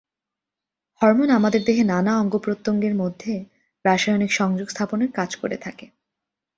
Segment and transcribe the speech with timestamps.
[1.01, 3.33] Hormone আমাদের দেহে নানা অঙ্গ প্রত্যঙ্গ মধ্যে
[3.85, 5.55] রাসায়নিক সংযোগ স্থাপনের কাজ করে।